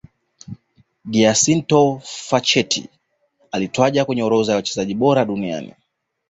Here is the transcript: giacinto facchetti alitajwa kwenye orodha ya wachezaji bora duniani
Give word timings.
giacinto 1.11 1.81
facchetti 2.29 2.89
alitajwa 3.51 4.05
kwenye 4.05 4.23
orodha 4.23 4.51
ya 4.51 4.55
wachezaji 4.55 4.93
bora 4.95 5.25
duniani 5.25 5.73